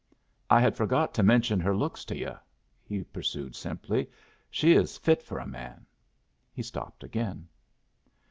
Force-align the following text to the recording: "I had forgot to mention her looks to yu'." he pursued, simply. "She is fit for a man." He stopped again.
"I 0.49 0.61
had 0.61 0.75
forgot 0.75 1.13
to 1.13 1.21
mention 1.21 1.59
her 1.59 1.75
looks 1.77 2.03
to 2.05 2.17
yu'." 2.17 2.33
he 2.83 3.03
pursued, 3.03 3.55
simply. 3.55 4.09
"She 4.49 4.73
is 4.73 4.97
fit 4.97 5.21
for 5.21 5.37
a 5.37 5.45
man." 5.45 5.85
He 6.51 6.63
stopped 6.63 7.03
again. 7.03 7.47